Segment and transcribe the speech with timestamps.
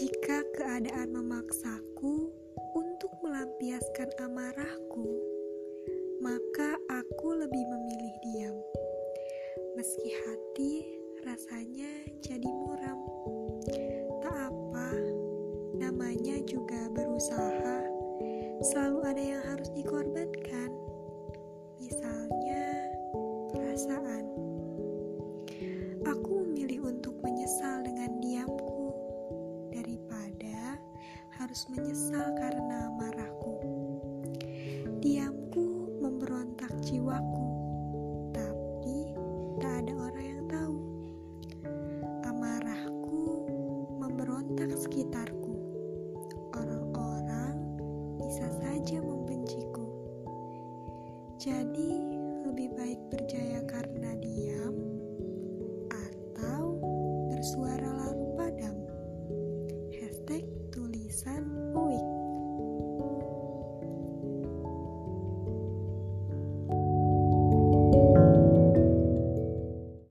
[0.00, 2.32] Jika keadaan memaksaku
[2.72, 5.04] untuk melampiaskan amarahku,
[6.24, 8.56] maka aku lebih memilih diam.
[9.76, 10.72] Meski hati
[11.20, 11.92] rasanya
[12.24, 12.96] jadi muram.
[14.24, 14.88] Tak apa,
[15.76, 17.84] namanya juga berusaha.
[18.72, 20.72] Selalu ada yang harus dikorbankan.
[21.76, 22.88] Misalnya
[23.52, 24.09] perasaan
[31.50, 33.58] harus menyesal karena marahku.
[35.02, 37.46] Diamku memberontak jiwaku,
[38.30, 39.10] tapi
[39.58, 40.78] tak ada orang yang tahu.
[42.22, 43.50] Amarahku
[43.98, 45.58] memberontak sekitarku.
[46.54, 47.58] Orang-orang
[48.14, 49.90] bisa saja membenciku.
[51.34, 51.98] Jadi,
[52.46, 53.58] lebih baik berjaya
[61.20, 61.59] pesan